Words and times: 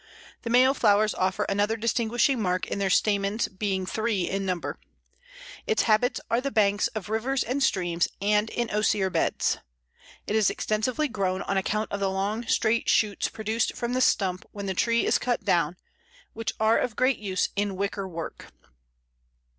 The 0.41 0.49
male 0.49 0.73
flowers 0.73 1.13
offer 1.13 1.43
another 1.43 1.77
distinguishing 1.77 2.41
mark 2.41 2.65
in 2.65 2.79
their 2.79 2.89
stamens 2.89 3.47
being 3.47 3.85
three 3.85 4.27
in 4.27 4.47
number. 4.47 4.79
Its 5.67 5.83
habitats 5.83 6.19
are 6.31 6.41
the 6.41 6.49
banks 6.49 6.87
of 6.95 7.07
rivers 7.09 7.43
and 7.43 7.61
streams, 7.61 8.07
and 8.19 8.49
in 8.49 8.71
Osier 8.71 9.11
beds. 9.11 9.59
It 10.25 10.35
is 10.35 10.49
extensively 10.49 11.07
grown 11.07 11.43
on 11.43 11.55
account 11.55 11.91
of 11.91 11.99
the 11.99 12.09
long, 12.09 12.47
straight 12.47 12.89
shoots 12.89 13.29
produced 13.29 13.75
from 13.75 13.93
the 13.93 14.01
stump 14.01 14.43
when 14.51 14.65
the 14.65 14.73
tree 14.73 15.05
is 15.05 15.19
cut 15.19 15.45
down, 15.45 15.75
which 16.33 16.53
are 16.59 16.79
of 16.79 16.95
great 16.95 17.19
use 17.19 17.49
in 17.55 17.75
wicker 17.75 18.07
work. 18.07 18.47